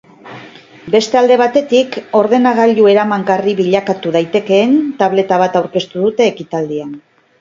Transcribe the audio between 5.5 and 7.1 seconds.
aurkeztu dute ekitaldian.